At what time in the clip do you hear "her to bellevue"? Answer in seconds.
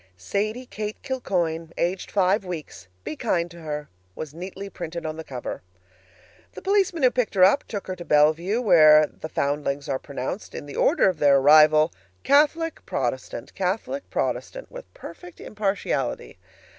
7.85-8.59